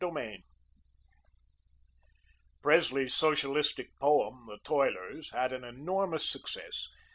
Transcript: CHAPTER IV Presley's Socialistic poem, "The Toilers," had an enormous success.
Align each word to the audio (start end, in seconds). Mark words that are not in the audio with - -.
CHAPTER 0.03 0.17
IV 0.31 0.41
Presley's 2.63 3.13
Socialistic 3.13 3.95
poem, 3.99 4.47
"The 4.47 4.57
Toilers," 4.63 5.29
had 5.29 5.53
an 5.53 5.63
enormous 5.63 6.27
success. 6.27 6.87